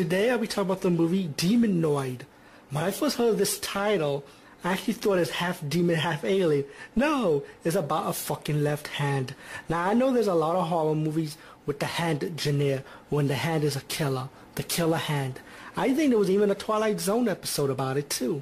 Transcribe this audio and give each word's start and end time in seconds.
Today 0.00 0.30
I'll 0.30 0.38
be 0.38 0.46
talking 0.46 0.70
about 0.70 0.80
the 0.80 0.88
movie 0.88 1.28
Demonoid. 1.36 2.22
When 2.70 2.82
I 2.82 2.90
first 2.90 3.18
heard 3.18 3.36
this 3.36 3.58
title, 3.58 4.24
I 4.64 4.72
actually 4.72 4.94
thought 4.94 5.18
it's 5.18 5.28
half 5.30 5.60
demon, 5.68 5.96
half 5.96 6.24
alien. 6.24 6.64
No, 6.96 7.42
it's 7.64 7.76
about 7.76 8.08
a 8.08 8.14
fucking 8.14 8.64
left 8.64 8.88
hand. 8.88 9.34
Now 9.68 9.90
I 9.90 9.92
know 9.92 10.10
there's 10.10 10.26
a 10.26 10.32
lot 10.32 10.56
of 10.56 10.68
horror 10.68 10.94
movies 10.94 11.36
with 11.66 11.80
the 11.80 11.84
hand 11.84 12.40
genre 12.40 12.82
when 13.10 13.28
the 13.28 13.34
hand 13.34 13.62
is 13.62 13.76
a 13.76 13.82
killer, 13.82 14.30
the 14.54 14.62
killer 14.62 14.96
hand. 14.96 15.38
I 15.76 15.92
think 15.92 16.08
there 16.08 16.18
was 16.18 16.30
even 16.30 16.50
a 16.50 16.54
Twilight 16.54 16.98
Zone 16.98 17.28
episode 17.28 17.68
about 17.68 17.98
it 17.98 18.08
too. 18.08 18.40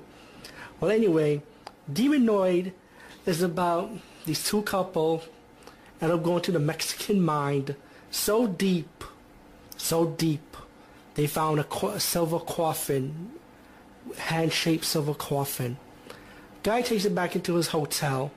Well 0.79 0.93
anyway, 0.93 1.43
Demonoid 1.93 2.71
is 3.27 3.43
about 3.43 3.91
these 4.27 4.45
two 4.45 4.63
couple 4.63 5.25
end 6.01 6.13
up 6.13 6.23
going 6.23 6.43
to 6.43 6.53
the 6.53 6.61
Mexican 6.61 7.21
mind 7.21 7.75
so 8.13 8.47
deep, 8.47 9.03
so 9.77 10.07
deep 10.07 10.48
they 11.19 11.27
found 11.27 11.59
a, 11.59 11.87
a 11.87 11.99
silver 11.99 12.39
coffin, 12.39 13.33
hand-shaped 14.19 14.85
silver 14.85 15.15
coffin. 15.15 15.77
Guy 16.63 16.81
takes 16.81 17.05
it 17.05 17.13
back 17.13 17.35
into 17.35 17.57
his 17.57 17.67
hotel. 17.67 18.31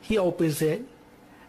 He 0.00 0.18
opens 0.18 0.60
it, 0.60 0.82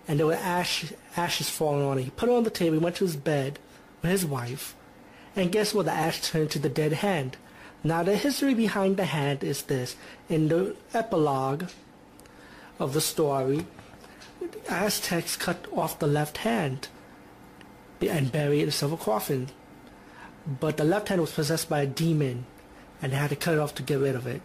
and 0.07 0.19
there 0.19 0.27
were 0.27 0.35
ash, 0.35 0.93
ashes 1.17 1.49
falling 1.49 1.83
on 1.83 1.97
it. 1.97 2.03
He 2.03 2.09
put 2.11 2.29
it 2.29 2.35
on 2.35 2.43
the 2.43 2.51
table. 2.51 2.77
He 2.77 2.83
went 2.83 2.97
to 2.97 3.05
his 3.05 3.15
bed 3.15 3.57
with 4.03 4.11
his 4.11 4.23
wife, 4.23 4.75
and 5.35 5.51
guess 5.51 5.73
what? 5.73 5.87
The 5.87 5.93
ash 5.93 6.21
turned 6.21 6.51
to 6.51 6.59
the 6.59 6.69
dead 6.69 6.93
hand. 6.93 7.37
Now 7.83 8.03
the 8.03 8.15
history 8.15 8.53
behind 8.53 8.97
the 8.97 9.05
hand 9.05 9.43
is 9.43 9.63
this. 9.63 9.95
In 10.29 10.49
the 10.49 10.75
epilogue 10.93 11.69
of 12.77 12.93
the 12.93 13.01
story, 13.01 13.65
the 14.39 14.71
Aztecs 14.71 15.35
cut 15.35 15.65
off 15.75 15.97
the 15.97 16.05
left 16.05 16.37
hand 16.37 16.87
and 17.99 18.31
buried 18.31 18.61
in 18.61 18.69
a 18.69 18.71
silver 18.71 18.95
coffin. 18.95 19.49
But 20.49 20.77
the 20.77 20.83
left 20.83 21.09
hand 21.09 21.21
was 21.21 21.31
possessed 21.31 21.69
by 21.69 21.81
a 21.81 21.85
demon, 21.85 22.45
and 23.01 23.11
they 23.11 23.17
had 23.17 23.29
to 23.29 23.35
cut 23.35 23.53
it 23.53 23.59
off 23.59 23.75
to 23.75 23.83
get 23.83 23.99
rid 23.99 24.15
of 24.15 24.25
it. 24.25 24.41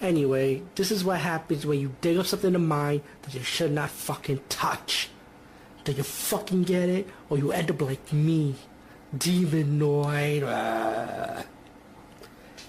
Anyway, 0.00 0.62
this 0.76 0.92
is 0.92 1.04
what 1.04 1.18
happens 1.20 1.66
when 1.66 1.80
you 1.80 1.94
dig 2.00 2.16
up 2.16 2.26
something 2.26 2.48
in 2.48 2.52
the 2.52 2.58
mind 2.60 3.02
that 3.22 3.34
you 3.34 3.42
should 3.42 3.72
not 3.72 3.90
fucking 3.90 4.40
touch. 4.48 5.08
Do 5.84 5.92
you 5.92 6.04
fucking 6.04 6.62
get 6.62 6.88
it? 6.88 7.08
Or 7.28 7.38
you 7.38 7.50
end 7.50 7.70
up 7.70 7.82
like 7.82 8.12
me. 8.12 8.54
Demonoid. 9.16 10.42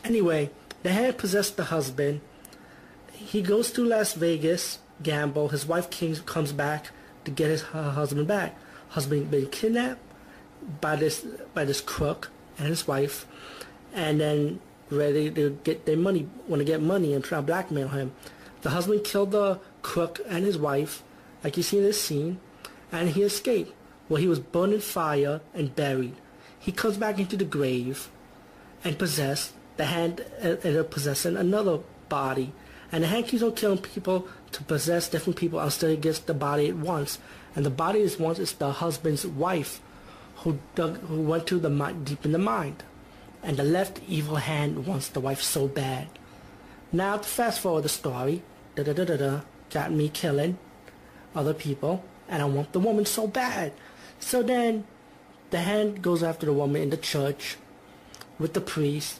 Anyway, 0.05 0.49
the 0.81 0.91
hand 0.91 1.17
possessed 1.17 1.55
the 1.55 1.63
husband. 1.63 2.19
He 3.13 3.41
goes 3.41 3.71
to 3.71 3.85
Las 3.85 4.15
Vegas, 4.15 4.79
gamble. 5.01 5.47
His 5.47 5.65
wife 5.65 5.89
comes 6.25 6.51
back 6.51 6.89
to 7.23 7.31
get 7.31 7.49
his 7.49 7.61
husband 7.61 8.27
back. 8.27 8.53
Husband 8.89 9.31
been 9.31 9.47
kidnapped 9.47 10.01
by 10.81 10.95
this 10.95 11.25
by 11.53 11.65
this 11.65 11.81
crook 11.81 12.31
and 12.57 12.67
his 12.67 12.87
wife, 12.87 13.25
and 13.93 14.19
then 14.19 14.59
ready 14.89 15.31
to 15.31 15.59
get 15.63 15.85
their 15.85 15.97
money, 15.97 16.27
want 16.47 16.59
to 16.59 16.65
get 16.65 16.81
money 16.81 17.13
and 17.13 17.23
try 17.23 17.39
to 17.39 17.41
blackmail 17.41 17.89
him. 17.89 18.13
The 18.61 18.69
husband 18.69 19.03
killed 19.03 19.31
the 19.31 19.59
crook 19.81 20.19
and 20.27 20.45
his 20.45 20.57
wife, 20.57 21.03
like 21.43 21.57
you 21.57 21.63
see 21.63 21.77
in 21.77 21.83
this 21.83 22.01
scene, 22.01 22.39
and 22.91 23.09
he 23.09 23.23
escaped. 23.23 23.73
Well, 24.07 24.21
he 24.21 24.27
was 24.27 24.39
burned 24.39 24.73
in 24.73 24.81
fire 24.81 25.41
and 25.53 25.75
buried. 25.75 26.15
He 26.59 26.71
comes 26.71 26.97
back 26.97 27.19
into 27.19 27.35
the 27.35 27.45
grave 27.45 28.09
and 28.83 28.97
possessed. 28.97 29.53
The 29.77 29.85
hand 29.85 30.21
uh, 30.41 30.49
ended 30.63 30.77
up 30.77 30.91
possessing 30.91 31.35
another 31.35 31.79
body. 32.09 32.53
And 32.91 33.03
the 33.03 33.07
hand 33.07 33.27
keeps 33.27 33.41
on 33.41 33.55
killing 33.55 33.79
people 33.79 34.27
to 34.51 34.63
possess 34.63 35.09
different 35.09 35.37
people 35.37 35.59
until 35.59 35.89
he 35.89 35.97
gets 35.97 36.19
the 36.19 36.33
body 36.33 36.69
at 36.69 36.75
once. 36.75 37.17
And 37.55 37.65
the 37.65 37.71
body 37.71 37.99
is 37.99 38.19
once 38.19 38.39
is 38.39 38.53
the 38.53 38.71
husband's 38.71 39.25
wife 39.25 39.81
who 40.43 40.59
dug, 40.75 40.99
who 41.07 41.21
went 41.21 41.47
to 41.47 41.57
the 41.57 41.69
deep 42.03 42.25
in 42.25 42.33
the 42.33 42.37
mind, 42.37 42.83
and 43.41 43.57
the 43.57 43.63
left 43.63 44.01
evil 44.07 44.35
hand 44.35 44.85
wants 44.85 45.07
the 45.07 45.19
wife 45.19 45.41
so 45.41 45.67
bad. 45.67 46.07
Now 46.91 47.17
to 47.17 47.23
fast 47.23 47.61
forward 47.61 47.83
the 47.83 47.89
story, 47.89 48.41
da 48.75 48.83
da 48.83 48.93
da 48.93 49.05
da 49.05 49.17
da, 49.17 49.41
got 49.69 49.91
me 49.91 50.09
killing 50.09 50.57
other 51.33 51.53
people, 51.53 52.03
and 52.27 52.41
I 52.41 52.45
want 52.45 52.73
the 52.73 52.79
woman 52.79 53.05
so 53.05 53.25
bad. 53.25 53.73
So 54.19 54.43
then, 54.43 54.85
the 55.49 55.59
hand 55.59 56.01
goes 56.01 56.23
after 56.23 56.45
the 56.45 56.53
woman 56.53 56.81
in 56.81 56.89
the 56.89 56.97
church 56.97 57.57
with 58.37 58.53
the 58.53 58.61
priest, 58.61 59.19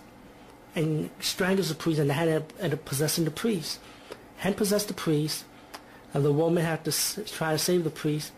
and 0.75 1.09
strangles 1.19 1.69
the 1.69 1.75
priest, 1.75 2.00
and 2.00 2.09
the 2.09 2.13
hand 2.13 2.29
ended 2.59 2.79
up 2.79 2.85
possessing 2.85 3.25
the 3.25 3.31
priest. 3.31 3.79
Hand 4.38 4.57
possessed 4.57 4.90
the 4.90 4.94
priest, 4.94 5.45
and 6.13 6.25
the 6.25 6.34
woman 6.34 6.66
had 6.66 6.84
to 6.84 6.91
try 7.25 7.53
to 7.53 7.57
save 7.57 7.84
the 7.85 7.90
priest, 7.90 8.34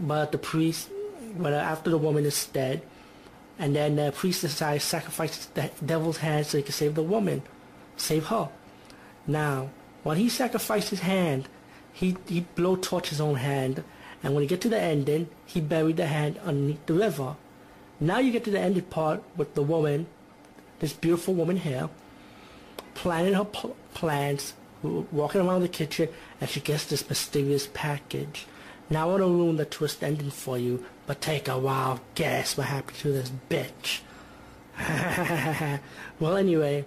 but 0.00 0.30
the 0.30 0.38
priest 0.38 0.90
when 1.36 1.52
uh, 1.52 1.56
after 1.56 1.90
the 1.90 1.98
woman 1.98 2.24
is 2.24 2.46
dead, 2.46 2.82
and 3.58 3.74
then 3.76 3.96
the 3.96 4.12
priest 4.12 4.42
decides 4.42 4.82
to 4.84 4.88
sacrifice 4.88 5.46
the 5.46 5.70
devil's 5.84 6.18
hand 6.18 6.46
so 6.46 6.58
he 6.58 6.62
can 6.62 6.72
save 6.72 6.94
the 6.94 7.02
woman, 7.02 7.42
save 7.96 8.26
her. 8.26 8.48
Now, 9.26 9.70
when 10.02 10.18
he 10.18 10.28
sacrificed 10.28 10.90
his 10.90 11.00
hand, 11.00 11.48
he 11.92 12.16
he 12.26 12.40
blow 12.54 12.76
torch 12.76 13.08
his 13.08 13.20
own 13.20 13.36
hand, 13.36 13.84
and 14.22 14.34
when 14.34 14.42
he 14.42 14.48
get 14.48 14.60
to 14.62 14.68
the 14.68 14.80
ending, 14.80 15.28
he 15.46 15.60
buried 15.60 15.96
the 15.96 16.06
hand 16.06 16.38
underneath 16.44 16.84
the 16.86 16.94
river. 16.94 17.36
Now 18.00 18.18
you 18.18 18.32
get 18.32 18.44
to 18.44 18.50
the 18.50 18.58
ending 18.58 18.82
part 18.84 19.22
with 19.36 19.54
the 19.54 19.62
woman, 19.62 20.06
this 20.80 20.92
beautiful 20.92 21.34
woman 21.34 21.56
here, 21.58 21.88
planning 22.94 23.34
her 23.34 23.44
pl- 23.44 23.76
plans, 23.94 24.54
walking 24.82 25.40
around 25.40 25.62
the 25.62 25.68
kitchen, 25.68 26.08
and 26.40 26.50
she 26.50 26.60
gets 26.60 26.86
this 26.86 27.08
mysterious 27.08 27.68
package. 27.72 28.46
Now 28.90 29.08
I 29.08 29.10
want 29.10 29.22
to 29.22 29.26
ruin 29.26 29.56
the 29.56 29.64
twist 29.64 30.02
ending 30.02 30.30
for 30.30 30.58
you, 30.58 30.84
but 31.06 31.20
take 31.20 31.48
a 31.48 31.58
wild 31.58 32.00
guess 32.14 32.56
what 32.56 32.66
happened 32.66 32.98
to 32.98 33.12
this 33.12 33.32
bitch. 33.48 34.00
well, 36.20 36.36
anyway, 36.36 36.84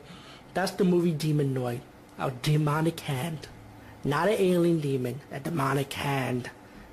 that's 0.53 0.71
the 0.71 0.83
movie 0.83 1.13
Demonoid. 1.13 1.79
A 2.19 2.31
demonic 2.31 2.99
hand. 3.01 3.47
Not 4.03 4.27
an 4.27 4.35
alien 4.39 4.79
demon, 4.79 5.21
a 5.31 5.39
demonic 5.39 5.91
hand. 5.93 6.49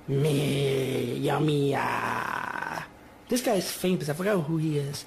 Me, 0.08 1.14
yummy. 1.16 1.74
Ah. 1.76 2.86
This 3.28 3.40
guy's 3.40 3.70
famous. 3.70 4.08
I 4.08 4.12
forgot 4.12 4.44
who 4.44 4.58
he 4.58 4.78
is. 4.78 5.04